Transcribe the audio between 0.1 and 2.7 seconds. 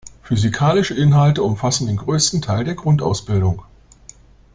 Physikalische Inhalte umfassen den größten Teil